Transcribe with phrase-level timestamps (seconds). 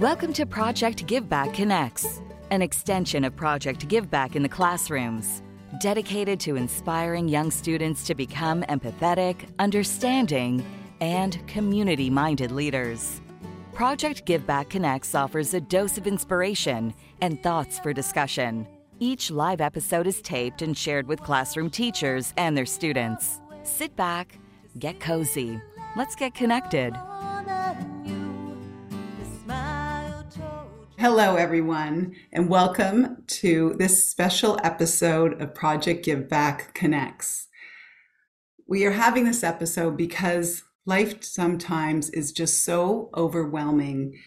[0.00, 5.40] Welcome to Project Give Back Connects, an extension of Project Give Back in the classrooms,
[5.80, 10.66] dedicated to inspiring young students to become empathetic, understanding,
[11.00, 13.20] and community minded leaders.
[13.72, 18.66] Project Give Back Connects offers a dose of inspiration and thoughts for discussion.
[18.98, 23.40] Each live episode is taped and shared with classroom teachers and their students.
[23.62, 24.40] Sit back,
[24.80, 25.60] get cozy,
[25.96, 26.96] let's get connected.
[31.06, 37.48] Hello, everyone, and welcome to this special episode of Project Give Back Connects.
[38.66, 44.18] We are having this episode because life sometimes is just so overwhelming,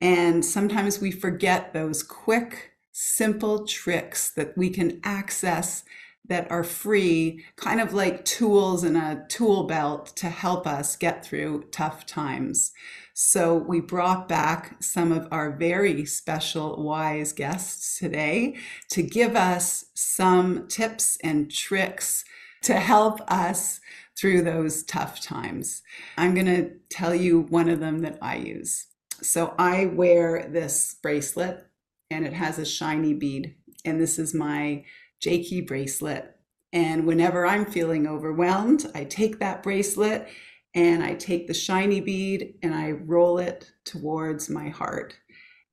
[0.00, 5.84] and sometimes we forget those quick, simple tricks that we can access
[6.26, 11.26] that are free, kind of like tools in a tool belt to help us get
[11.26, 12.72] through tough times.
[13.14, 18.56] So we brought back some of our very special wise guests today
[18.90, 22.24] to give us some tips and tricks
[22.62, 23.80] to help us
[24.18, 25.82] through those tough times.
[26.16, 28.86] I'm going to tell you one of them that I use.
[29.20, 31.66] So I wear this bracelet
[32.10, 33.54] and it has a shiny bead,
[33.84, 34.84] and this is my
[35.18, 36.36] Jakey bracelet.
[36.72, 40.28] And whenever I'm feeling overwhelmed, I take that bracelet
[40.74, 45.16] and I take the shiny bead and I roll it towards my heart.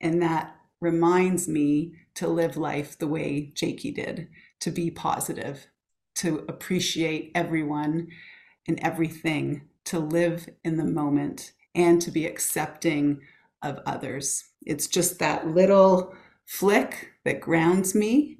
[0.02, 4.27] And that reminds me to live life the way Jakey did,
[4.61, 5.67] to be positive,
[6.16, 8.09] to appreciate everyone
[8.67, 13.22] and everything, to live in the moment, and to be accepting
[13.61, 14.44] of others.
[14.66, 16.14] It's just that little
[16.45, 18.39] flick that grounds me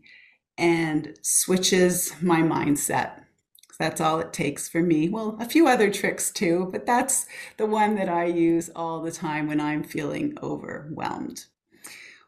[0.58, 3.24] and switches my mindset
[3.80, 5.08] that's all it takes for me.
[5.10, 7.26] Well, a few other tricks too, but that's
[7.58, 11.46] the one that I use all the time when I'm feeling overwhelmed.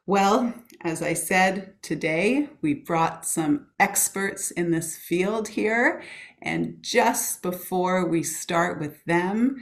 [0.07, 6.01] Well, as I said, today we brought some experts in this field here.
[6.41, 9.61] And just before we start with them,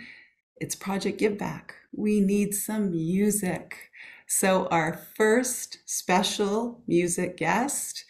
[0.57, 1.75] it's Project Give Back.
[1.91, 3.89] We need some music.
[4.27, 8.05] So, our first special music guest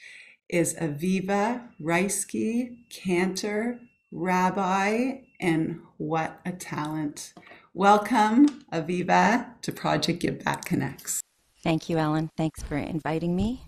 [0.50, 3.80] is Aviva Reisky, cantor,
[4.12, 7.34] rabbi, and what a talent.
[7.76, 11.22] Welcome, Aviva, to Project Give Back Connects.
[11.64, 12.30] Thank you, Ellen.
[12.36, 13.62] Thanks for inviting me.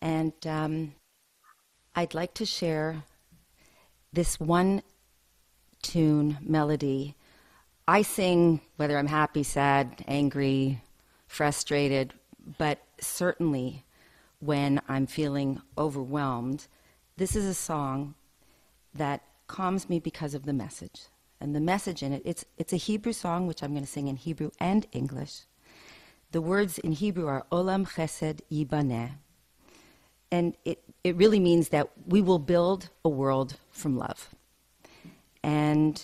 [0.00, 0.94] And um,
[1.94, 3.04] I'd like to share
[4.12, 4.82] this one
[5.82, 7.14] tune melody.
[7.86, 10.82] I sing whether I'm happy, sad, angry,
[11.26, 12.14] frustrated,
[12.56, 13.84] but certainly
[14.40, 16.66] when I'm feeling overwhelmed,
[17.16, 18.14] this is a song
[18.94, 21.02] that calms me because of the message.
[21.40, 24.08] And the message in it, it's, it's a Hebrew song, which I'm going to sing
[24.08, 25.42] in Hebrew and English.
[26.32, 29.12] The words in Hebrew are Olam Chesed Yibaneh.
[30.30, 34.30] And it, it really means that we will build a world from love.
[35.42, 36.02] And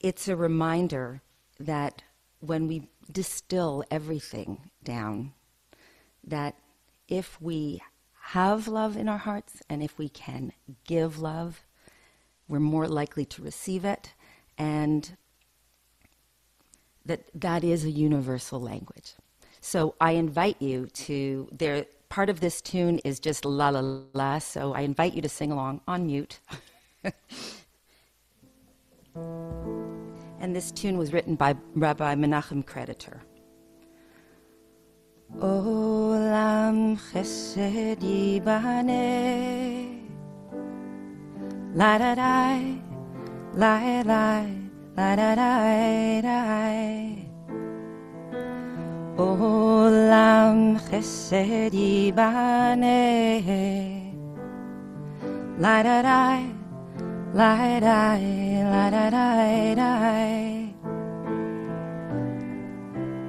[0.00, 1.22] it's a reminder
[1.58, 2.02] that
[2.40, 5.32] when we distill everything down,
[6.22, 6.54] that
[7.08, 7.82] if we
[8.20, 10.52] have love in our hearts and if we can
[10.84, 11.64] give love,
[12.46, 14.12] we're more likely to receive it.
[14.56, 15.16] And
[17.06, 19.14] that that is a universal language.
[19.60, 24.38] So I invite you to there part of this tune is just la la la,
[24.38, 26.38] so I invite you to sing along on mute.
[30.40, 33.22] and this tune was written by Rabbi Menachem Creditor.
[35.39, 38.93] עולם חסד ייבנה.
[41.75, 42.75] לה דה די,
[43.57, 44.41] לה לה,
[44.97, 47.15] לה דה די די.
[49.15, 52.85] עולם חסד ייבנה.
[55.59, 56.43] לה דה די,
[57.33, 60.73] לה די, לה דה די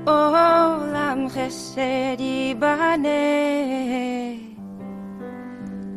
[0.08, 3.20] Olam chesed yibaneh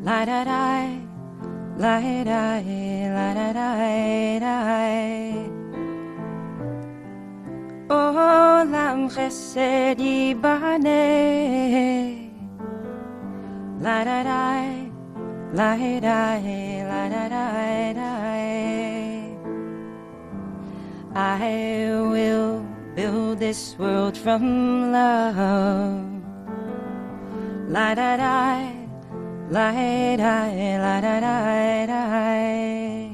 [0.02, 0.88] La da da,
[1.78, 2.60] la da
[3.14, 3.70] la da da
[4.42, 4.56] da.
[7.88, 11.30] Olam chesed yibaneh
[13.80, 14.64] La da da,
[15.54, 16.38] la da
[16.90, 18.12] la da da da.
[21.14, 26.04] I will build this world from love.
[27.68, 28.70] La da da,
[29.50, 29.72] la
[30.16, 33.12] da, la da da da.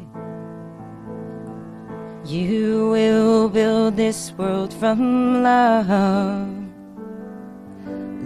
[2.24, 6.58] You will build this world from love.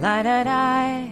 [0.02, 1.06] la da da,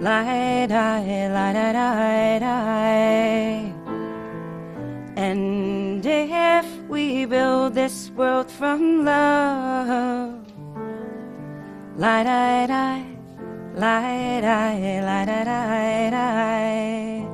[0.00, 0.22] la
[0.66, 0.98] da
[1.28, 3.72] la da da da.
[5.16, 10.44] And if we build this world from love.
[11.96, 13.06] Light, I, I,
[13.74, 17.26] light, I, light, I, I.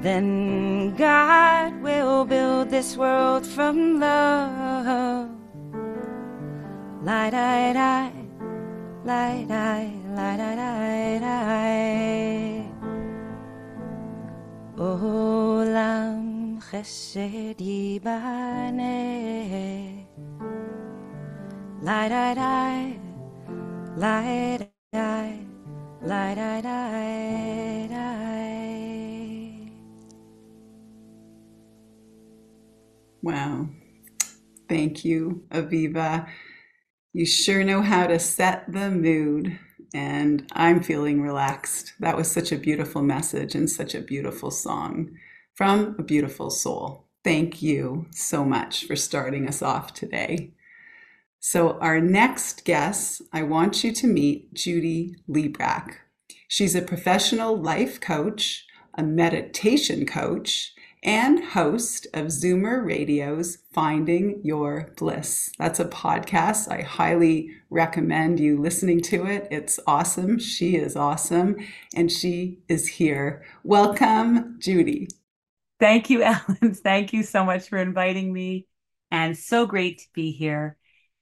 [0.00, 5.30] Then God will build this world from love.
[7.04, 8.12] Light, I, I,
[9.04, 12.66] light, I, light, I, I, I.
[14.76, 16.41] Oh, lamb.
[16.61, 18.83] חסד ייבנה.
[21.83, 22.75] לה דה דה,
[23.97, 24.21] לה
[24.93, 25.23] דה,
[26.03, 26.89] לה דה דה
[33.23, 33.69] Wow.
[34.69, 36.27] Thank you, Aviva.
[37.13, 39.59] You sure know how to set the mood
[39.93, 41.93] and I'm feeling relaxed.
[41.99, 45.11] That was such a beautiful message and such a beautiful song
[45.54, 47.06] from a beautiful soul.
[47.24, 50.52] Thank you so much for starting us off today.
[51.38, 55.96] So, our next guest, I want you to meet Judy Liebrack.
[56.48, 60.72] She's a professional life coach, a meditation coach,
[61.02, 65.50] and host of Zoomer Radio's Finding Your Bliss.
[65.58, 66.70] That's a podcast.
[66.70, 69.48] I highly recommend you listening to it.
[69.50, 70.38] It's awesome.
[70.38, 71.56] She is awesome,
[71.94, 73.42] and she is here.
[73.64, 75.08] Welcome, Judy.
[75.82, 76.74] Thank you, Ellen.
[76.74, 78.68] Thank you so much for inviting me.
[79.10, 80.76] And so great to be here.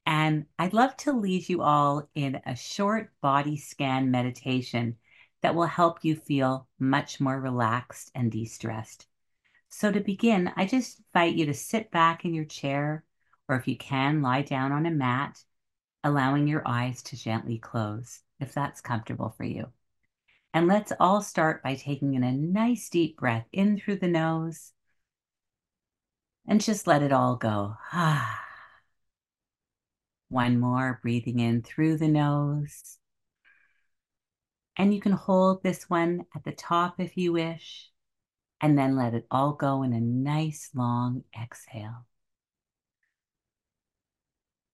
[0.05, 4.99] And I'd love to lead you all in a short body scan meditation
[5.41, 9.07] that will help you feel much more relaxed and de stressed.
[9.71, 13.03] So, to begin, I just invite you to sit back in your chair,
[13.49, 15.43] or if you can, lie down on a mat,
[16.05, 19.73] allowing your eyes to gently close if that's comfortable for you.
[20.53, 24.73] And let's all start by taking in a nice deep breath in through the nose
[26.47, 27.77] and just let it all go.
[30.29, 32.99] One more, breathing in through the nose.
[34.77, 37.91] And you can hold this one at the top if you wish
[38.61, 42.07] and then let it all go in a nice long exhale.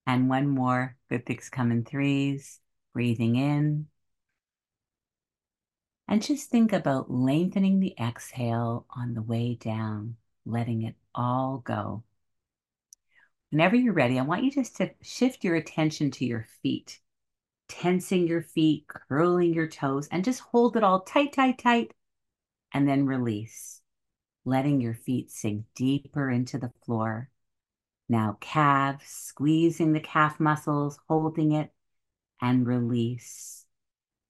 [0.07, 0.97] And one more.
[1.11, 2.61] Good things come in threes.
[2.93, 3.89] Breathing in.
[6.09, 12.05] And just think about lengthening the exhale on the way down, letting it all go.
[13.51, 17.01] Whenever you're ready, I want you just to shift your attention to your feet,
[17.69, 21.93] tensing your feet, curling your toes, and just hold it all tight, tight, tight,
[22.73, 23.81] and then release
[24.47, 27.29] letting your feet sink deeper into the floor.
[28.09, 31.73] Now, calves, squeezing the calf muscles, holding it,
[32.41, 33.66] and release.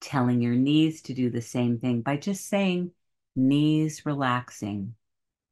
[0.00, 2.92] Telling your knees to do the same thing by just saying,
[3.34, 4.94] knees relaxing,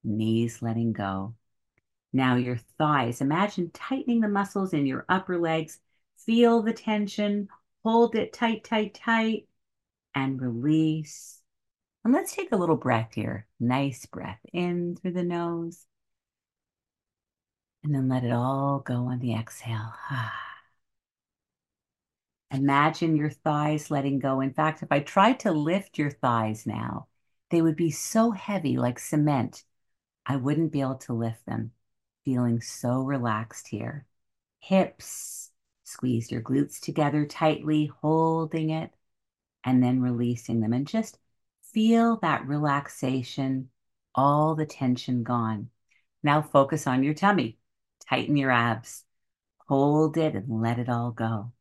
[0.03, 1.35] knees letting go.
[2.13, 5.81] Now, your thighs, imagine tightening the muscles in your upper legs.
[6.17, 7.49] Feel the tension,
[7.83, 9.49] hold it tight, tight, tight,
[10.15, 11.41] and release.
[12.05, 13.47] And let's take a little breath here.
[13.59, 15.87] Nice breath in through the nose.
[17.83, 19.93] And then let it all go on the exhale.
[20.11, 20.44] Ah.
[22.55, 24.41] Imagine your thighs letting go.
[24.41, 27.09] In fact, if I tried to lift your thighs now,
[27.51, 29.65] they would be so heavy like cement.
[30.25, 31.73] I wouldn't be able to lift them.
[32.25, 34.07] Feeling so relaxed here.
[34.61, 35.51] Hips,
[35.83, 38.93] squeeze your glutes together tightly, holding it,
[39.65, 40.73] and then releasing them.
[40.73, 41.19] And just
[41.73, 43.69] feel that relaxation,
[44.15, 45.71] all the tension gone.
[46.23, 47.59] Now focus on your tummy.
[48.09, 49.05] Tighten your abs.
[49.67, 51.53] Hold it and let it all go.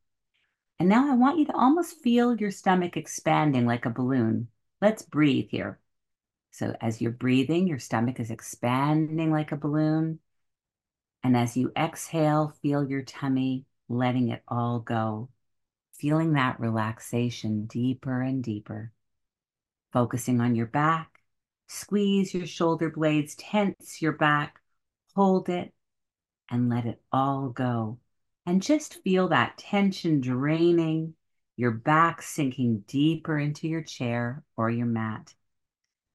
[0.83, 4.49] And now I want you to almost feel your stomach expanding like a balloon.
[4.81, 5.79] Let's breathe here.
[6.51, 10.19] So as you're breathing, your stomach is expanding like a balloon.
[11.23, 15.29] And as you exhale, feel your tummy letting it all go,
[15.93, 18.91] feeling that relaxation deeper and deeper
[19.93, 21.21] focusing on your back.
[21.69, 24.59] Squeeze your shoulder blades, tense your back,
[25.15, 25.73] hold it,
[26.51, 27.99] and let it all go.
[28.45, 31.15] And just feel that tension draining,
[31.55, 35.33] your back sinking deeper into your chair or your mat.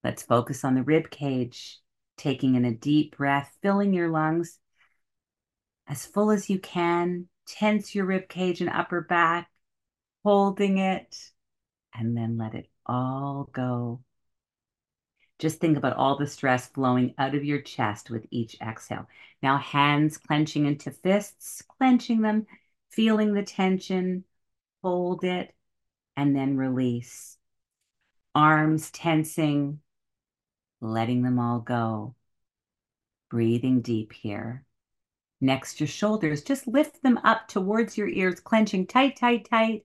[0.04, 1.78] Let's focus on the rib cage,
[2.16, 4.58] taking in a deep breath, filling your lungs
[5.86, 7.28] as full as you can.
[7.46, 9.50] Tense your rib cage and upper back,
[10.22, 11.16] holding it,
[11.94, 14.02] and then let it all go.
[15.38, 19.06] Just think about all the stress flowing out of your chest with each exhale.
[19.42, 22.46] Now, hands clenching into fists, clenching them,
[22.90, 24.24] feeling the tension,
[24.82, 25.54] hold it,
[26.16, 27.36] and then release.
[28.34, 29.80] Arms tensing,
[30.80, 32.16] letting them all go.
[33.30, 34.64] Breathing deep here.
[35.40, 39.84] Next, your shoulders, just lift them up towards your ears, clenching tight, tight, tight,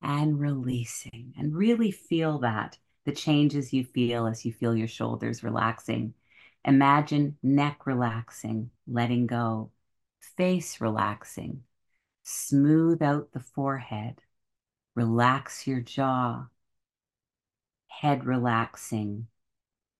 [0.00, 1.34] and releasing.
[1.36, 6.14] And really feel that the changes you feel as you feel your shoulders relaxing.
[6.64, 9.70] Imagine neck relaxing, letting go,
[10.36, 11.62] face relaxing.
[12.22, 14.22] Smooth out the forehead,
[14.94, 16.46] relax your jaw,
[17.88, 19.26] head relaxing,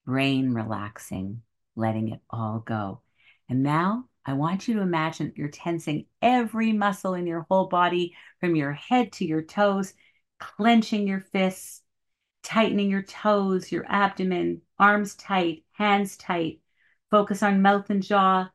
[0.06, 1.42] brain relaxing,
[1.76, 3.02] letting it all go.
[3.48, 8.16] And now I want you to imagine you're tensing every muscle in your whole body
[8.40, 9.92] from your head to your toes,
[10.38, 11.82] clenching your fists,
[12.44, 16.60] tightening your toes, your abdomen, arms tight, hands tight.
[17.10, 18.50] Focus on mouth and jaw.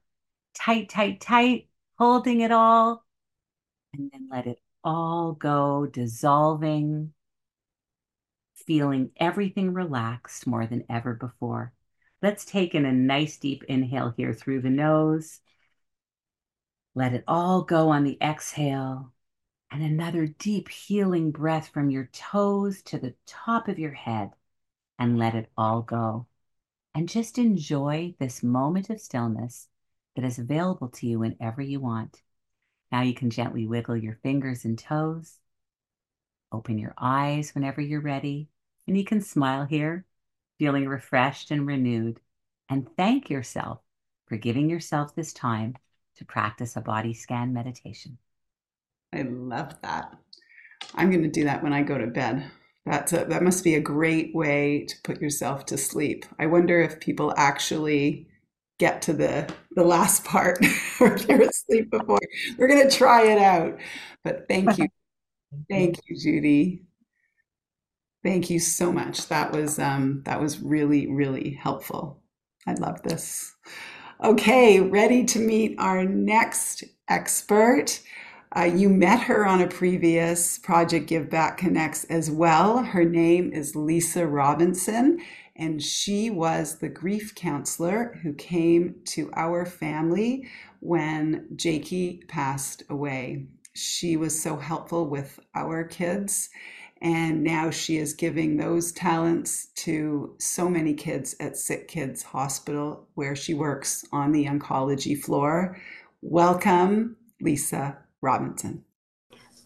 [0.53, 1.67] Tight, tight, tight,
[1.98, 3.05] holding it all.
[3.93, 7.13] And then let it all go, dissolving,
[8.53, 11.74] feeling everything relaxed more than ever before.
[12.22, 15.39] Let's take in a nice deep inhale here through the nose.
[16.96, 19.13] Let it all go on the exhale.
[19.72, 24.32] And another deep healing breath from your toes to the top of your head.
[24.98, 26.28] And let it all go.
[26.94, 29.68] And just enjoy this moment of stillness
[30.16, 32.22] that is available to you whenever you want.
[32.92, 35.40] Now you can gently wiggle your fingers and toes.
[36.52, 38.50] Open your eyes whenever you're ready.
[38.88, 40.06] And you can smile here,
[40.58, 42.20] feeling refreshed and renewed.
[42.68, 43.80] And thank yourself
[44.26, 45.76] for giving yourself this time
[46.16, 48.18] to practice a body scan meditation.
[49.13, 50.16] I love that.
[50.96, 52.50] I'm going to do that when I go to bed.
[52.86, 56.25] That's a, that must be a great way to put yourself to sleep.
[56.39, 58.28] I wonder if people actually
[58.80, 60.60] get to the the last part
[61.00, 62.20] or you're asleep before.
[62.58, 63.80] We're going to try it out.
[64.24, 64.88] But thank you.
[65.70, 66.84] Thank you, Judy.
[68.24, 69.28] Thank you so much.
[69.28, 72.22] That was um, that was really really helpful.
[72.68, 73.56] I love this.
[74.24, 78.01] Okay, ready to meet our next expert.
[78.56, 82.82] Uh, you met her on a previous Project Give Back Connects as well.
[82.82, 85.20] Her name is Lisa Robinson,
[85.56, 90.48] and she was the grief counselor who came to our family
[90.79, 93.46] when Jakey passed away.
[93.75, 96.50] She was so helpful with our kids
[97.01, 103.08] and now she is giving those talents to so many kids at Sick Kids Hospital,
[103.13, 105.79] where she works on the oncology floor.
[106.22, 108.84] Welcome, Lisa Robinson.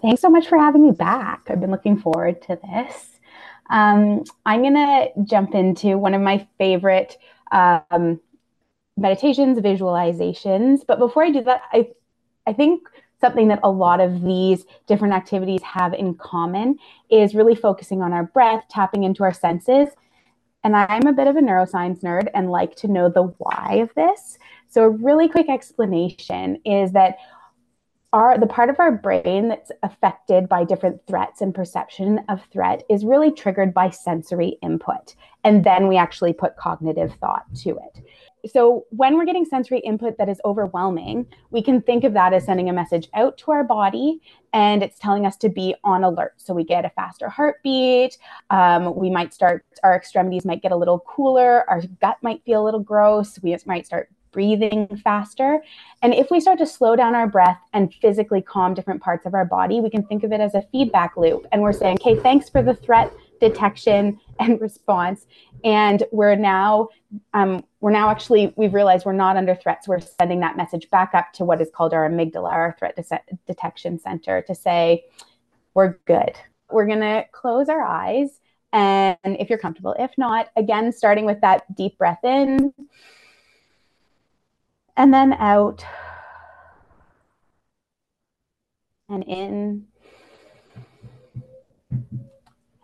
[0.01, 1.47] Thanks so much for having me back.
[1.49, 3.19] I've been looking forward to this.
[3.69, 7.17] Um, I'm going to jump into one of my favorite
[7.51, 8.19] um,
[8.97, 10.81] meditations, visualizations.
[10.85, 11.87] But before I do that, I,
[12.45, 12.87] I think
[13.21, 16.77] something that a lot of these different activities have in common
[17.09, 19.87] is really focusing on our breath, tapping into our senses.
[20.65, 23.93] And I'm a bit of a neuroscience nerd and like to know the why of
[23.95, 24.37] this.
[24.69, 27.17] So, a really quick explanation is that
[28.13, 32.83] our the part of our brain that's affected by different threats and perception of threat
[32.89, 38.05] is really triggered by sensory input and then we actually put cognitive thought to it.
[38.51, 42.45] So when we're getting sensory input that is overwhelming we can think of that as
[42.45, 44.21] sending a message out to our body
[44.53, 46.35] and it's telling us to be on alert.
[46.37, 48.17] So we get a faster heartbeat
[48.51, 52.61] um, we might start our extremities might get a little cooler our gut might feel
[52.61, 55.63] a little gross we might start breathing faster.
[56.01, 59.33] And if we start to slow down our breath and physically calm different parts of
[59.33, 61.47] our body, we can think of it as a feedback loop.
[61.51, 65.25] And we're saying, okay, thanks for the threat detection and response.
[65.63, 66.89] And we're now,
[67.33, 70.89] um, we're now actually, we've realized we're not under threats So we're sending that message
[70.89, 75.05] back up to what is called our amygdala, our threat de- detection center, to say,
[75.73, 76.35] we're good.
[76.71, 78.39] We're going to close our eyes.
[78.71, 82.73] And if you're comfortable, if not, again, starting with that deep breath in
[84.95, 85.85] and then out
[89.09, 89.85] and in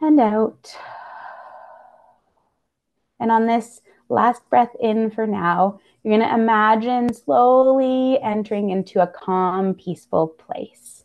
[0.02, 0.76] and out.
[3.20, 9.02] And on this last breath in for now, you're going to imagine slowly entering into
[9.02, 11.04] a calm, peaceful place.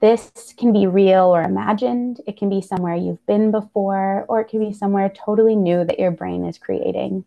[0.00, 2.20] This can be real or imagined.
[2.26, 5.98] It can be somewhere you've been before, or it can be somewhere totally new that
[5.98, 7.24] your brain is creating.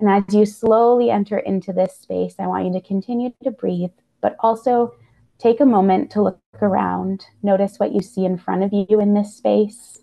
[0.00, 3.92] And as you slowly enter into this space, I want you to continue to breathe,
[4.20, 4.94] but also
[5.38, 7.24] take a moment to look around.
[7.42, 10.02] Notice what you see in front of you in this space.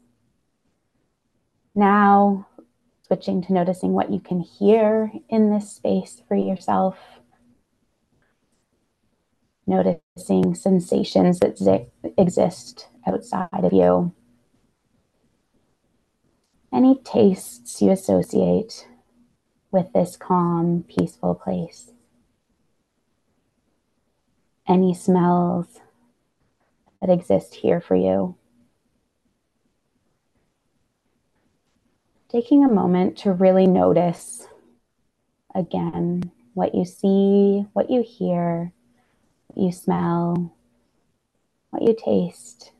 [1.76, 2.48] Now,
[3.08, 6.98] switching to noticing what you can hear in this space for yourself.
[9.68, 14.14] Noticing sensations that exist outside of you.
[16.74, 18.88] any tastes you associate
[19.72, 21.92] with this calm, peaceful place.
[24.68, 25.80] Any smells
[27.00, 28.36] that exist here for you.
[32.30, 34.48] Taking a moment to really notice
[35.54, 38.72] again what you see, what you hear,
[39.48, 40.54] what you smell,
[41.72, 42.72] what you taste,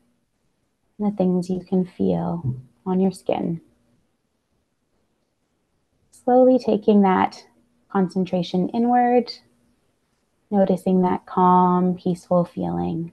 [0.98, 2.56] and the things you can feel
[2.86, 3.60] on your skin.
[6.24, 7.44] Slowly taking that
[7.90, 9.32] concentration inward,
[10.52, 13.12] noticing that calm, peaceful feeling.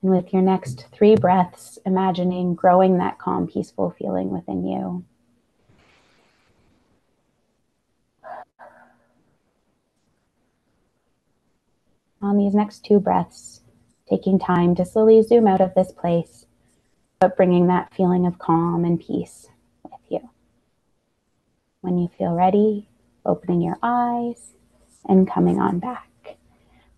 [0.00, 5.04] And with your next three breaths, imagining growing that calm, peaceful feeling within you.
[12.22, 13.62] On these next two breaths,
[14.08, 16.46] taking time to slowly zoom out of this place,
[17.18, 19.48] but bringing that feeling of calm and peace.
[21.84, 22.88] When you feel ready,
[23.26, 24.54] opening your eyes
[25.06, 26.08] and coming on back.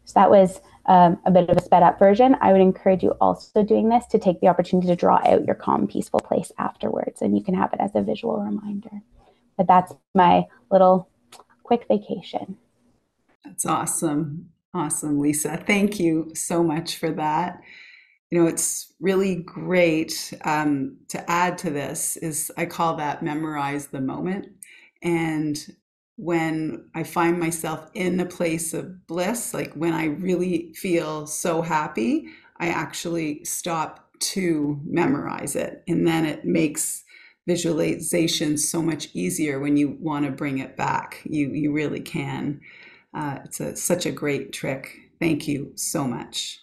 [0.04, 2.36] So that was um, a bit of a sped up version.
[2.40, 5.56] I would encourage you also doing this to take the opportunity to draw out your
[5.56, 9.02] calm, peaceful place afterwards, and you can have it as a visual reminder.
[9.56, 11.08] But that's my little
[11.64, 12.56] quick vacation.
[13.44, 14.50] That's awesome.
[14.72, 15.56] Awesome, Lisa.
[15.66, 17.60] Thank you so much for that.
[18.30, 23.88] You know, it's really great um, to add to this is I call that memorize
[23.88, 24.46] the moment.
[25.02, 25.58] And
[26.16, 31.62] when I find myself in a place of bliss, like when I really feel so
[31.62, 35.82] happy, I actually stop to memorize it.
[35.86, 37.04] And then it makes
[37.46, 41.20] visualization so much easier when you want to bring it back.
[41.24, 42.60] You, you really can.
[43.14, 44.98] Uh, it's a, such a great trick.
[45.20, 46.58] Thank you so much.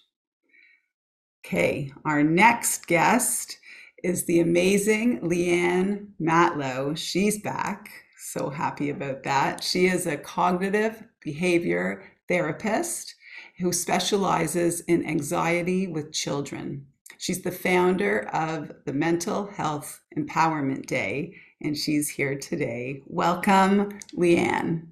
[1.45, 3.57] Okay, our next guest
[4.03, 6.97] is the amazing Leanne Matlow.
[6.97, 7.89] She's back.
[8.25, 9.61] So happy about that.
[9.61, 13.13] She is a cognitive behavior therapist
[13.59, 16.87] who specializes in anxiety with children.
[17.17, 23.01] She's the founder of the Mental Health Empowerment Day, and she's here today.
[23.07, 24.87] Welcome, Leanne.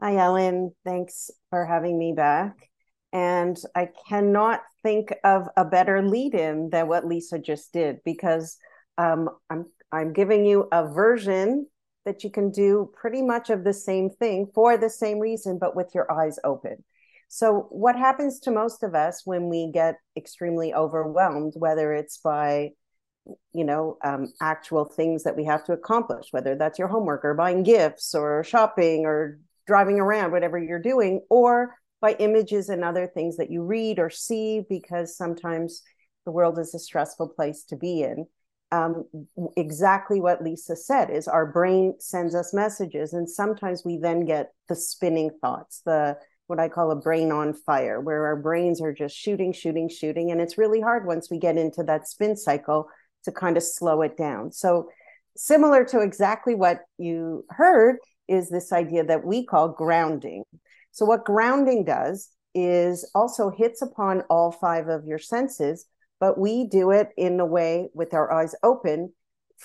[0.00, 0.74] Hi, Ellen.
[0.82, 2.70] Thanks for having me back.
[3.12, 8.56] And I cannot think of a better lead in than what Lisa just did because
[8.96, 11.66] um, I'm, I'm giving you a version
[12.06, 15.76] that you can do pretty much of the same thing for the same reason, but
[15.76, 16.82] with your eyes open.
[17.28, 22.70] So, what happens to most of us when we get extremely overwhelmed, whether it's by
[23.52, 27.34] you know um, actual things that we have to accomplish whether that's your homework or
[27.34, 33.06] buying gifts or shopping or driving around, whatever you're doing, or by images and other
[33.06, 35.82] things that you read or see, because sometimes
[36.24, 38.26] the world is a stressful place to be in.
[38.76, 39.04] Um,
[39.56, 44.52] exactly what Lisa said is our brain sends us messages, and sometimes we then get
[44.68, 48.92] the spinning thoughts, the what I call a brain on fire, where our brains are
[48.92, 50.30] just shooting, shooting, shooting.
[50.30, 52.88] And it's really hard once we get into that spin cycle
[53.24, 54.52] to kind of slow it down.
[54.52, 54.88] So,
[55.36, 57.96] similar to exactly what you heard,
[58.28, 60.44] is this idea that we call grounding.
[60.92, 65.86] So, what grounding does is also hits upon all five of your senses,
[66.20, 69.12] but we do it in a way with our eyes open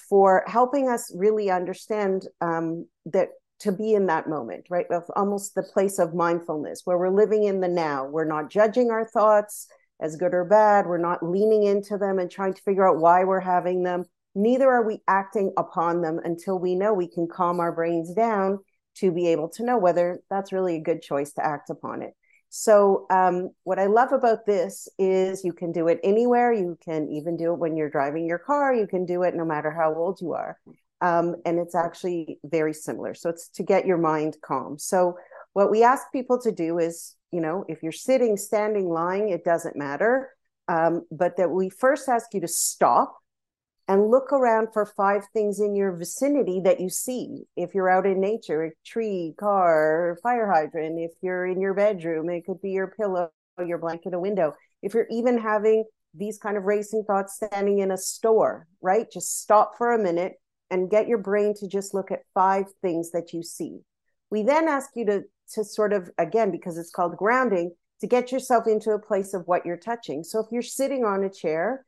[0.09, 4.87] for helping us really understand um, that to be in that moment, right?
[4.89, 8.05] Of almost the place of mindfulness where we're living in the now.
[8.05, 9.67] We're not judging our thoughts
[10.01, 10.87] as good or bad.
[10.87, 14.69] We're not leaning into them and trying to figure out why we're having them neither
[14.69, 18.59] are we acting upon them until we know we can calm our brains down
[18.95, 22.13] to be able to know whether that's really a good choice to act upon it.
[22.53, 26.51] So, um, what I love about this is you can do it anywhere.
[26.51, 28.73] You can even do it when you're driving your car.
[28.73, 30.59] You can do it no matter how old you are.
[30.99, 33.13] Um, and it's actually very similar.
[33.13, 34.77] So, it's to get your mind calm.
[34.77, 35.17] So,
[35.53, 39.45] what we ask people to do is, you know, if you're sitting, standing, lying, it
[39.45, 40.31] doesn't matter.
[40.67, 43.20] Um, but that we first ask you to stop
[43.91, 47.43] and look around for five things in your vicinity that you see.
[47.58, 50.97] If you're out in nature, a tree, car, fire hydrant.
[50.97, 54.54] If you're in your bedroom, it could be your pillow, your blanket, a window.
[54.82, 59.12] If you're even having these kind of racing thoughts standing in a store, right?
[59.12, 60.36] Just stop for a minute
[60.69, 63.80] and get your brain to just look at five things that you see.
[64.30, 65.23] We then ask you to
[65.56, 69.45] to sort of again because it's called grounding to get yourself into a place of
[69.47, 70.23] what you're touching.
[70.23, 71.86] So if you're sitting on a chair,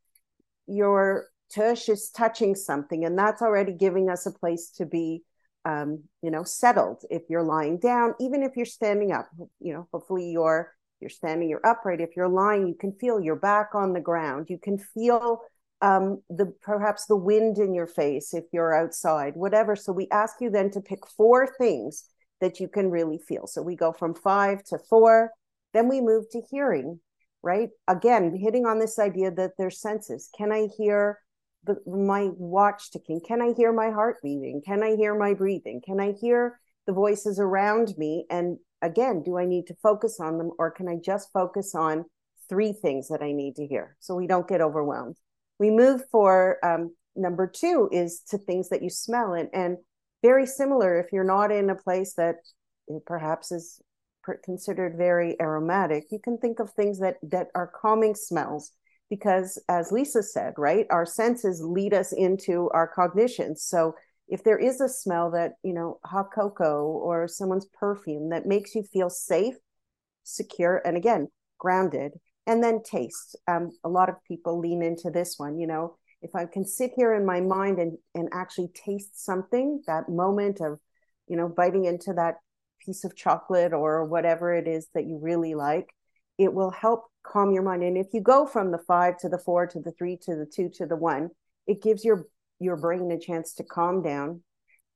[0.67, 5.23] your tush is touching something, and that's already giving us a place to be,
[5.65, 7.03] um, you know, settled.
[7.09, 11.49] If you're lying down, even if you're standing up, you know, hopefully you're you're standing,
[11.49, 11.99] you're upright.
[11.99, 14.47] If you're lying, you can feel your back on the ground.
[14.49, 15.41] You can feel
[15.81, 19.75] um, the perhaps the wind in your face if you're outside, whatever.
[19.75, 22.05] So we ask you then to pick four things
[22.39, 23.47] that you can really feel.
[23.47, 25.31] So we go from five to four,
[25.73, 27.01] then we move to hearing,
[27.41, 27.69] right?
[27.87, 30.29] Again, hitting on this idea that there's senses.
[30.37, 31.19] Can I hear
[31.65, 33.21] the, my watch ticking?
[33.25, 34.61] Can I hear my heart beating?
[34.65, 35.81] Can I hear my breathing?
[35.85, 38.25] Can I hear the voices around me?
[38.29, 42.05] And again, do I need to focus on them or can I just focus on
[42.49, 45.17] three things that I need to hear so we don't get overwhelmed?
[45.59, 49.77] We move for um, number two is to things that you smell and, and
[50.21, 52.35] very similar if you're not in a place that
[53.05, 53.81] perhaps is
[54.43, 58.71] considered very aromatic you can think of things that that are calming smells
[59.09, 63.93] because as lisa said right our senses lead us into our cognition so
[64.27, 68.73] if there is a smell that you know hot cocoa or someone's perfume that makes
[68.75, 69.55] you feel safe
[70.23, 72.13] secure and again grounded
[72.47, 75.97] and then taste um, a lot of people lean into this one you know.
[76.21, 80.61] If i can sit here in my mind and and actually taste something that moment
[80.61, 80.79] of
[81.27, 82.35] you know biting into that
[82.79, 85.89] piece of chocolate or whatever it is that you really like
[86.37, 87.83] it will help calm your mind.
[87.83, 90.45] And if you go from the 5 to the 4 to the 3 to the
[90.45, 91.29] 2 to the 1
[91.67, 92.27] it gives your
[92.59, 94.41] your brain a chance to calm down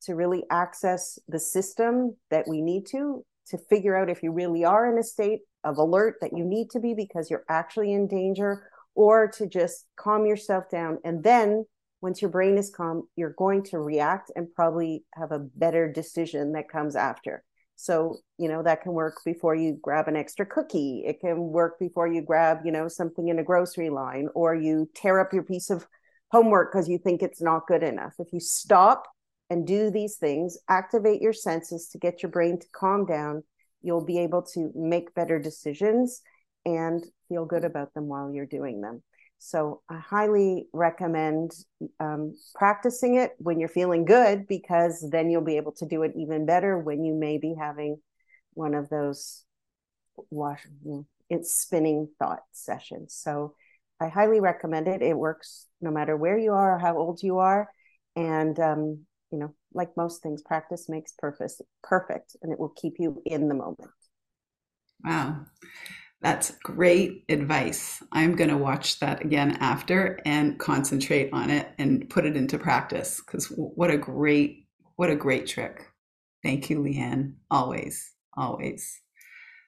[0.02, 4.66] to really access the system that we need to to figure out if you really
[4.66, 8.08] are in a state of alert that you need to be because you're actually in
[8.08, 10.98] danger or to just calm yourself down.
[11.06, 11.66] And then
[12.02, 16.54] once your brain is calm you're going to react and probably have a better decision
[16.54, 17.44] that comes after
[17.78, 21.80] so you know that can work before you grab an extra cookie it can work
[21.80, 25.44] before you grab you know something in a grocery line or you tear up your
[25.44, 25.88] piece of
[26.32, 29.06] homework because you think it's not good enough if you stop
[29.50, 33.42] and do these things activate your senses to get your brain to calm down
[33.82, 36.22] you'll be able to make better decisions
[36.68, 39.02] and feel good about them while you're doing them.
[39.39, 41.52] So I highly recommend
[42.00, 46.13] um, practicing it when you're feeling good because then you'll be able to do it
[46.15, 48.02] even better when you may be having
[48.54, 49.43] one of those
[50.32, 53.13] wash know, it's spinning thought sessions.
[53.13, 53.54] So
[54.00, 55.02] I highly recommend it.
[55.02, 57.69] It works no matter where you are or how old you are.
[58.15, 62.93] And um, you know, like most things, practice makes perfect perfect and it will keep
[63.00, 63.91] you in the moment.
[65.04, 65.45] Wow.
[66.21, 68.01] That's great advice.
[68.12, 72.58] I'm going to watch that again after and concentrate on it and put it into
[72.58, 75.86] practice because what a great, what a great trick.
[76.43, 77.34] Thank you, Leanne.
[77.51, 79.01] Always, always.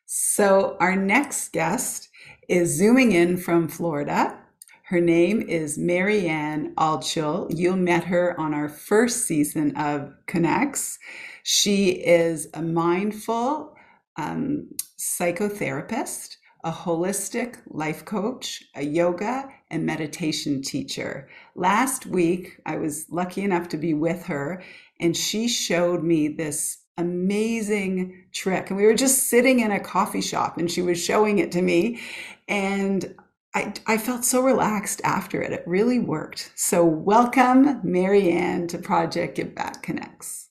[0.06, 2.10] So, our next guest
[2.48, 4.40] is zooming in from Florida.
[4.86, 7.56] Her name is Marianne Altschul.
[7.56, 10.98] You met her on our first season of Connects.
[11.44, 13.76] She is a mindful
[14.18, 21.30] um, psychotherapist, a holistic life coach, a yoga and meditation teacher.
[21.56, 24.62] Last week, I was lucky enough to be with her,
[25.00, 28.70] and she showed me this amazing trick.
[28.70, 31.62] And we were just sitting in a coffee shop, and she was showing it to
[31.62, 32.02] me.
[32.48, 33.16] And
[33.56, 35.54] I, I felt so relaxed after it.
[35.54, 36.52] It really worked.
[36.56, 40.49] So, welcome, Marianne, to Project Give Back Connects.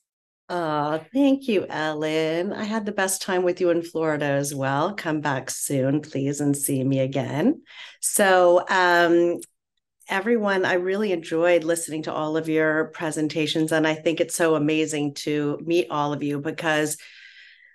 [0.51, 2.53] Oh, thank you, Ellen.
[2.53, 4.95] I had the best time with you in Florida as well.
[4.95, 7.61] Come back soon, please, and see me again.
[8.01, 9.41] So, um,
[10.07, 13.71] everyone, I really enjoyed listening to all of your presentations.
[13.71, 16.97] And I think it's so amazing to meet all of you because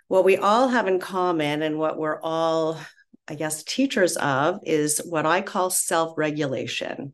[0.08, 2.80] what we all have in common and what we're all,
[3.28, 7.12] I guess, teachers of is what I call self regulation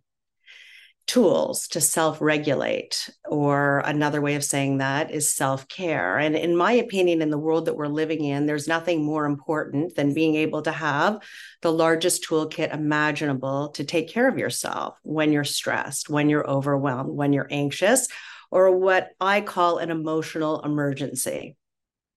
[1.11, 6.19] tools to self regulate, or another way of saying that is self care.
[6.19, 9.97] And in my opinion, in the world that we're living in, there's nothing more important
[9.97, 11.19] than being able to have
[11.63, 17.11] the largest toolkit imaginable to take care of yourself when you're stressed, when you're overwhelmed,
[17.11, 18.07] when you're anxious,
[18.53, 21.57] or what I call an emotional emergency.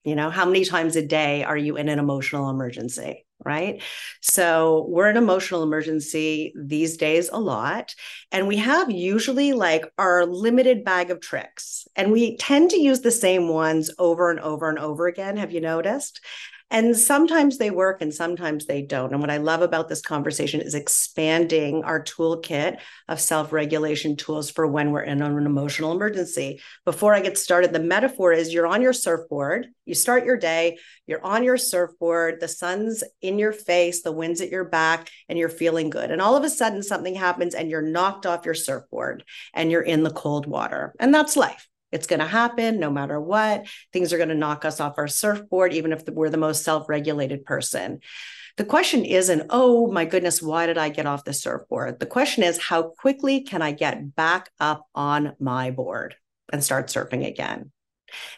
[0.03, 3.25] You know, how many times a day are you in an emotional emergency?
[3.45, 3.81] Right?
[4.21, 7.95] So we're in emotional emergency these days a lot.
[8.31, 11.87] And we have usually like our limited bag of tricks.
[11.95, 15.37] And we tend to use the same ones over and over and over again.
[15.37, 16.21] Have you noticed?
[16.71, 19.11] And sometimes they work and sometimes they don't.
[19.11, 24.49] And what I love about this conversation is expanding our toolkit of self regulation tools
[24.49, 26.61] for when we're in an emotional emergency.
[26.85, 30.77] Before I get started, the metaphor is you're on your surfboard, you start your day,
[31.05, 35.37] you're on your surfboard, the sun's in your face, the wind's at your back, and
[35.37, 36.11] you're feeling good.
[36.11, 39.23] And all of a sudden, something happens and you're knocked off your surfboard
[39.53, 40.95] and you're in the cold water.
[40.99, 41.67] And that's life.
[41.93, 43.67] It's going to happen no matter what.
[43.93, 46.89] Things are going to knock us off our surfboard, even if we're the most self
[46.89, 47.99] regulated person.
[48.57, 51.99] The question isn't, oh my goodness, why did I get off the surfboard?
[51.99, 56.15] The question is, how quickly can I get back up on my board
[56.51, 57.71] and start surfing again?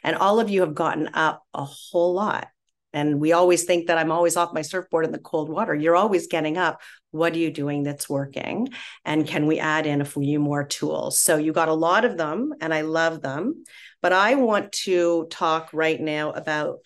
[0.03, 2.47] And all of you have gotten up a whole lot.
[2.95, 5.75] And we always think that I'm always off my surfboard in the cold water.
[5.75, 6.81] You're always getting up.
[7.11, 8.69] What are you doing that's working?
[9.03, 11.19] And can we add in a few more tools?
[11.19, 13.65] So you got a lot of them, and I love them.
[14.01, 16.77] But I want to talk right now about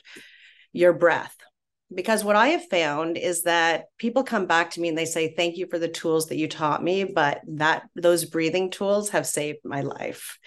[0.74, 1.36] your breath
[1.94, 5.34] because what I have found is that people come back to me and they say,
[5.34, 9.26] Thank you for the tools that you taught me, but that those breathing tools have
[9.26, 10.38] saved my life.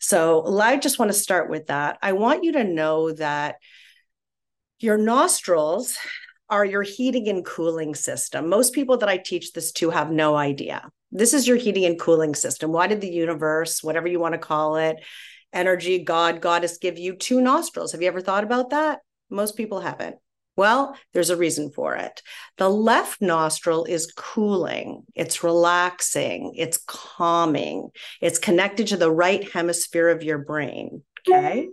[0.00, 1.98] So I just want to start with that.
[2.02, 3.56] I want you to know that
[4.78, 5.96] your nostrils
[6.50, 8.48] are your heating and cooling system.
[8.48, 10.88] Most people that I teach this to have no idea.
[11.12, 12.72] This is your heating and cooling system.
[12.72, 14.96] Why did the universe, whatever you want to call it,
[15.52, 17.92] energy, God, goddess give you two nostrils?
[17.92, 19.00] Have you ever thought about that?
[19.30, 20.16] Most people haven't.
[20.56, 22.20] Well, there's a reason for it.
[22.56, 30.08] The left nostril is cooling, it's relaxing, it's calming, it's connected to the right hemisphere
[30.08, 31.02] of your brain.
[31.28, 31.68] Okay.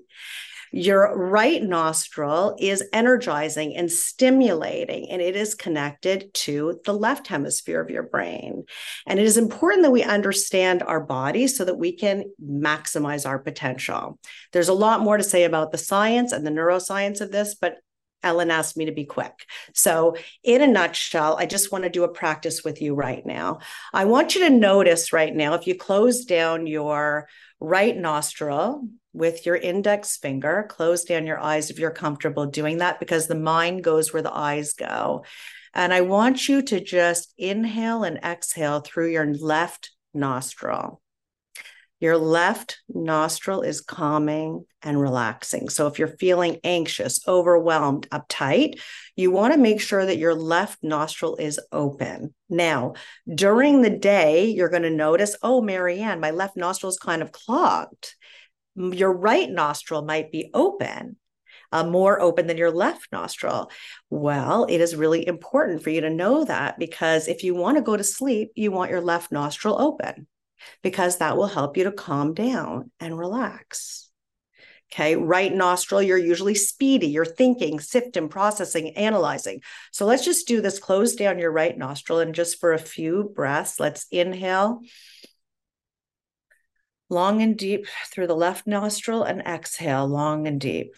[0.78, 7.80] Your right nostril is energizing and stimulating, and it is connected to the left hemisphere
[7.80, 8.66] of your brain.
[9.08, 13.40] And it is important that we understand our body so that we can maximize our
[13.40, 14.20] potential.
[14.52, 17.78] There's a lot more to say about the science and the neuroscience of this, but
[18.22, 19.46] Ellen asked me to be quick.
[19.74, 23.60] So, in a nutshell, I just want to do a practice with you right now.
[23.94, 27.30] I want you to notice right now if you close down your
[27.62, 33.00] right nostril with your index finger, close down your eyes if you're comfortable doing that
[33.00, 35.24] because the mind goes where the eyes go.
[35.74, 41.02] And I want you to just inhale and exhale through your left nostril.
[42.02, 45.70] Your left nostril is calming and relaxing.
[45.70, 48.82] So if you're feeling anxious, overwhelmed, uptight,
[49.16, 52.34] you want to make sure that your left nostril is open.
[52.50, 52.96] Now,
[53.34, 57.32] during the day, you're going to notice, oh, Marianne, my left nostril is kind of
[57.32, 58.14] clogged.
[58.76, 61.18] Your right nostril might be open.
[61.72, 63.70] Uh, more open than your left nostril.
[64.10, 67.84] Well, it is really important for you to know that because if you want to
[67.84, 70.28] go to sleep, you want your left nostril open
[70.84, 74.10] because that will help you to calm down and relax.
[74.94, 79.62] Okay, right nostril, you're usually speedy, you're thinking, sifting, processing, analyzing.
[79.92, 80.80] So let's just do this.
[80.80, 84.82] Close down your right nostril and just for a few breaths, let's inhale
[87.10, 90.96] long and deep through the left nostril and exhale long and deep.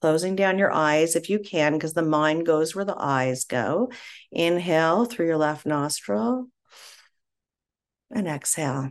[0.00, 3.90] Closing down your eyes if you can, because the mind goes where the eyes go.
[4.30, 6.48] Inhale through your left nostril
[8.10, 8.90] and exhale.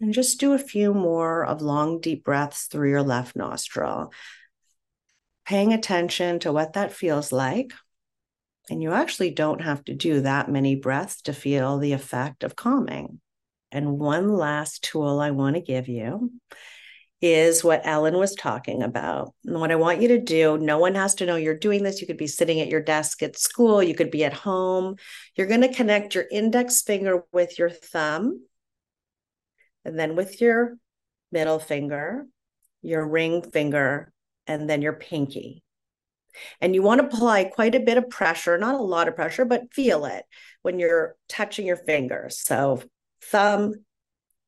[0.00, 4.12] And just do a few more of long, deep breaths through your left nostril,
[5.46, 7.72] paying attention to what that feels like.
[8.70, 12.56] And you actually don't have to do that many breaths to feel the effect of
[12.56, 13.20] calming.
[13.70, 16.30] And one last tool I want to give you
[17.20, 19.32] is what Ellen was talking about.
[19.44, 22.00] And what I want you to do, no one has to know you're doing this.
[22.00, 24.96] You could be sitting at your desk at school, you could be at home.
[25.36, 28.44] You're going to connect your index finger with your thumb,
[29.84, 30.76] and then with your
[31.30, 32.26] middle finger,
[32.82, 34.12] your ring finger,
[34.46, 35.62] and then your pinky.
[36.60, 39.44] And you want to apply quite a bit of pressure, not a lot of pressure,
[39.44, 40.24] but feel it
[40.62, 42.38] when you're touching your fingers.
[42.38, 42.82] So,
[43.22, 43.74] thumb,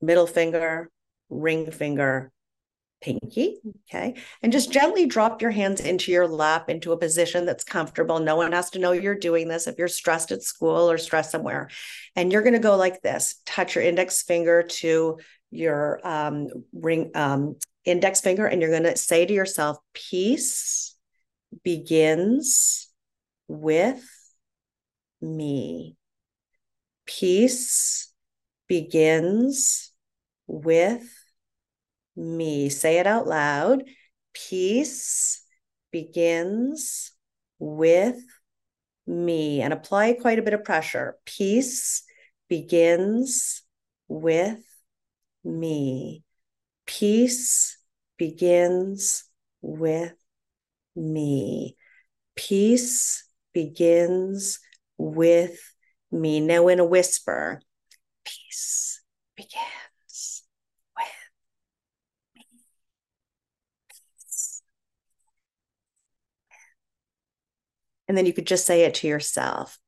[0.00, 0.90] middle finger,
[1.30, 2.32] ring finger,
[3.00, 3.58] pinky.
[3.88, 4.14] Okay.
[4.42, 8.18] And just gently drop your hands into your lap into a position that's comfortable.
[8.18, 11.30] No one has to know you're doing this if you're stressed at school or stressed
[11.30, 11.68] somewhere.
[12.16, 15.18] And you're going to go like this touch your index finger to
[15.50, 20.93] your um, ring um, index finger, and you're going to say to yourself, Peace
[21.62, 22.88] begins
[23.48, 24.04] with
[25.20, 25.96] me.
[27.06, 28.12] Peace
[28.68, 29.92] begins
[30.46, 31.06] with
[32.16, 32.68] me.
[32.68, 33.84] Say it out loud.
[34.32, 35.42] Peace
[35.90, 37.12] begins
[37.58, 38.18] with
[39.06, 41.16] me and apply quite a bit of pressure.
[41.24, 42.04] Peace
[42.48, 43.62] begins
[44.08, 44.64] with
[45.44, 46.22] me.
[46.86, 47.78] Peace
[48.16, 49.24] begins
[49.60, 50.14] with
[50.96, 51.76] me.
[52.36, 54.60] Peace begins
[54.98, 55.58] with
[56.10, 56.40] me.
[56.40, 57.60] Now, in a whisper,
[58.24, 59.02] peace
[59.36, 60.42] begins.
[60.96, 61.06] With
[62.36, 62.42] me.
[63.88, 64.62] Peace.
[68.08, 69.78] And then you could just say it to yourself.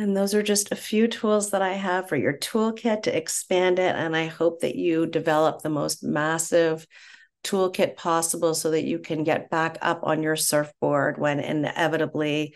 [0.00, 3.78] And those are just a few tools that I have for your toolkit to expand
[3.78, 3.94] it.
[3.94, 6.86] And I hope that you develop the most massive
[7.44, 12.54] toolkit possible so that you can get back up on your surfboard when inevitably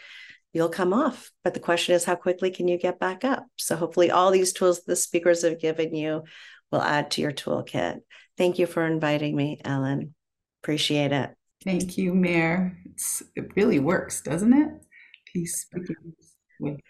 [0.55, 1.31] you'll come off.
[1.43, 3.45] But the question is, how quickly can you get back up?
[3.57, 6.25] So hopefully, all these tools the speakers have given you
[6.73, 7.99] will add to your toolkit.
[8.39, 10.15] Thank you for inviting me, Ellen.
[10.63, 11.31] Appreciate it.
[11.63, 12.75] Thank you, Mayor.
[12.87, 14.71] It's, it really works, doesn't it?
[15.31, 15.67] Peace
[16.59, 16.81] with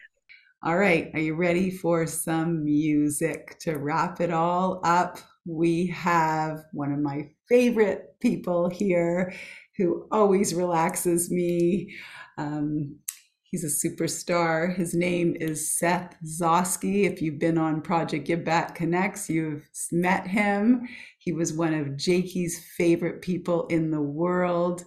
[0.64, 5.18] all right, are you ready for some music to wrap it all up?
[5.44, 9.34] We have one of my favorite people here
[9.76, 11.94] who always relaxes me.
[12.38, 12.96] Um,
[13.42, 14.74] he's a superstar.
[14.74, 17.04] His name is Seth Zosky.
[17.04, 20.88] If you've been on Project Give Back Connects, you've met him.
[21.18, 24.82] He was one of Jakey's favorite people in the world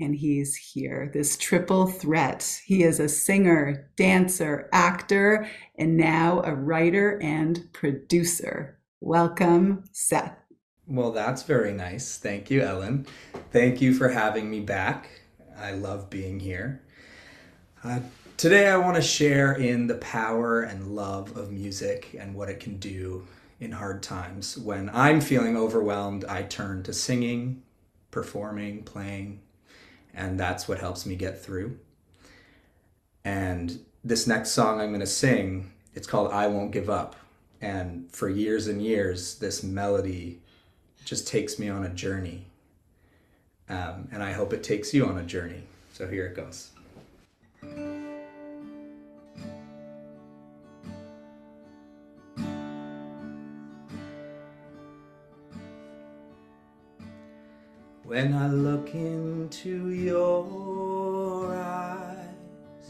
[0.00, 1.10] and he's here.
[1.12, 2.60] This triple threat.
[2.64, 8.78] He is a singer, dancer, actor, and now a writer and producer.
[9.00, 10.36] Welcome, Seth.
[10.86, 12.16] Well, that's very nice.
[12.16, 13.06] Thank you, Ellen.
[13.50, 15.08] Thank you for having me back.
[15.58, 16.82] I love being here.
[17.84, 18.00] Uh,
[18.36, 22.60] today, I want to share in the power and love of music and what it
[22.60, 23.26] can do
[23.60, 24.56] in hard times.
[24.56, 27.62] When I'm feeling overwhelmed, I turn to singing,
[28.10, 29.40] performing, playing,
[30.14, 31.78] and that's what helps me get through.
[33.24, 37.16] And this next song I'm going to sing, it's called I Won't Give Up.
[37.60, 40.40] And for years and years, this melody
[41.04, 42.46] just takes me on a journey.
[43.68, 45.62] Um, and I hope it takes you on a journey.
[45.92, 46.70] So here it goes.
[58.08, 62.88] When I look into your eyes,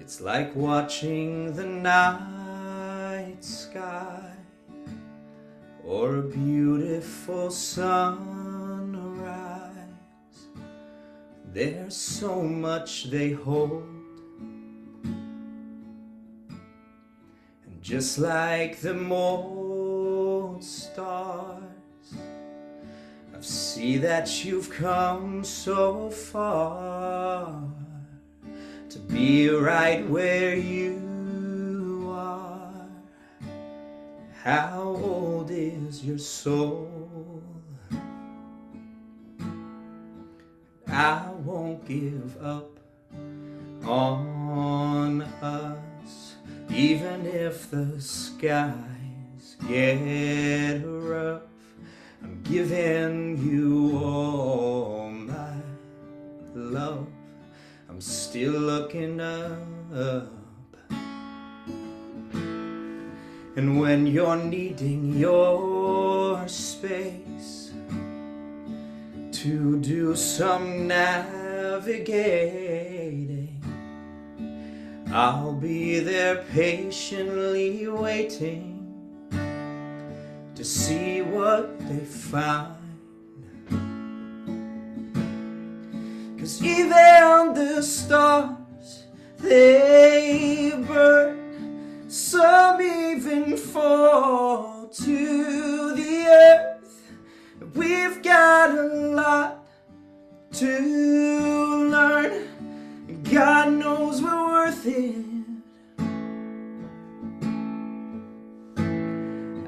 [0.00, 4.32] it's like watching the night sky
[5.84, 8.98] or a beautiful sunrise.
[11.52, 13.84] There's so much they hold.
[15.04, 16.58] And
[17.80, 21.73] just like the morning stars
[23.44, 27.62] See that you've come so far
[28.88, 32.88] to be right where you are.
[34.42, 37.42] How old is your soul?
[40.88, 42.80] I won't give up
[43.84, 46.36] on us,
[46.70, 51.42] even if the skies get rough.
[52.24, 55.56] I'm giving you all my
[56.54, 57.06] love.
[57.86, 59.58] I'm still looking up.
[63.56, 67.72] And when you're needing your space
[69.32, 72.02] to do some navigating,
[75.12, 78.73] I'll be there patiently waiting
[80.64, 82.74] to see what they find.
[86.38, 89.04] Cause even the stars,
[89.38, 97.12] they burn, some even fall to the earth.
[97.74, 98.84] We've got a
[99.20, 99.66] lot
[100.52, 100.78] to
[101.90, 105.24] learn, God knows we're worth it.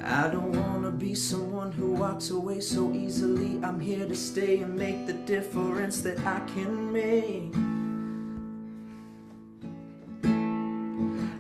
[0.03, 0.56] I don't
[1.17, 3.59] someone who walks away so easily.
[3.65, 7.55] I'm here to stay and make the difference that I can make.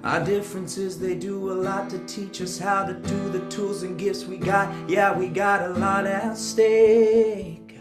[0.03, 3.99] Our differences, they do a lot to teach us how to do the tools and
[3.99, 4.73] gifts we got.
[4.89, 7.79] Yeah, we got a lot at stake.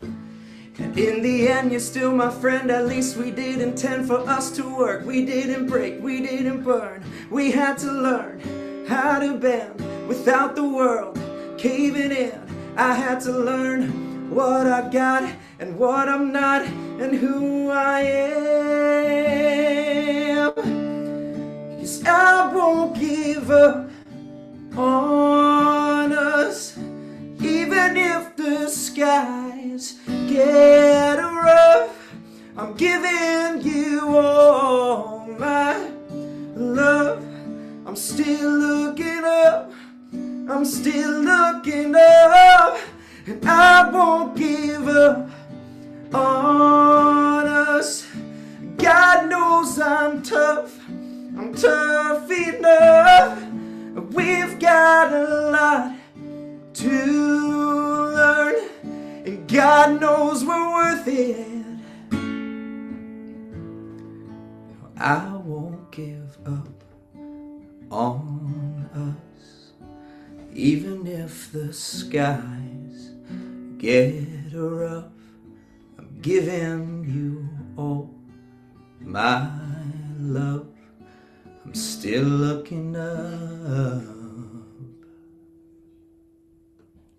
[0.00, 2.70] And in the end, you're still my friend.
[2.70, 5.04] At least we did intend for us to work.
[5.04, 7.04] We didn't break, we didn't burn.
[7.30, 11.16] We had to learn how to bend without the world
[11.56, 12.74] caving in.
[12.76, 15.22] I had to learn what I've got
[15.60, 16.62] and what I'm not
[17.02, 20.52] and who I am.
[21.78, 23.88] Cause I won't give up
[24.76, 29.94] on us, even if the skies
[30.28, 31.96] get rough.
[32.56, 35.88] I'm giving you all my
[36.56, 37.24] love.
[37.86, 39.69] I'm still looking up,
[40.50, 42.76] I'm still looking up,
[43.24, 45.30] and I won't give up
[46.12, 48.06] on us.
[48.76, 49.78] God knows.
[49.78, 50.76] I'm tough.
[50.88, 53.40] I'm tough enough.
[54.12, 55.94] We've got a lot
[56.74, 56.90] to
[58.16, 58.54] learn,
[59.24, 61.46] and God knows we're worth it.
[64.96, 66.84] I won't give up
[67.90, 69.29] on us,
[70.60, 73.12] even if the skies
[73.78, 75.06] get rough.
[75.98, 77.48] I'm giving you
[77.78, 78.14] all
[79.00, 79.50] my
[80.18, 80.66] love.
[81.64, 84.02] I'm still looking up.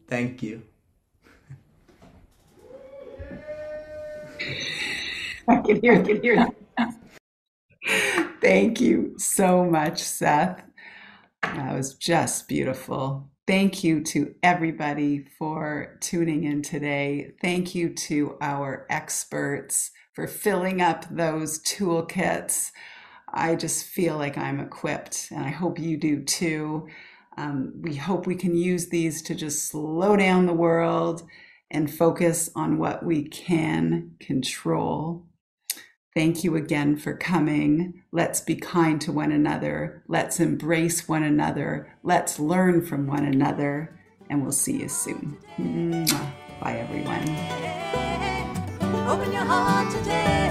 [0.08, 0.62] Thank you.
[5.48, 6.48] I can hear, I can hear.
[8.40, 10.62] Thank you so much, Seth.
[11.42, 13.31] That was just beautiful.
[13.52, 17.34] Thank you to everybody for tuning in today.
[17.42, 22.72] Thank you to our experts for filling up those toolkits.
[23.28, 26.88] I just feel like I'm equipped, and I hope you do too.
[27.36, 31.24] Um, we hope we can use these to just slow down the world
[31.70, 35.26] and focus on what we can control.
[36.14, 38.04] Thank you again for coming.
[38.12, 40.04] Let's be kind to one another.
[40.10, 41.96] Let's embrace one another.
[42.04, 43.98] Let's learn from one another.
[44.30, 45.38] And we'll see you soon.
[46.60, 47.22] Bye, everyone.
[49.08, 50.51] Open your heart today.